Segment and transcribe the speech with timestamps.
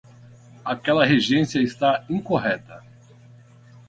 [0.65, 2.81] Aquela regência está incorreta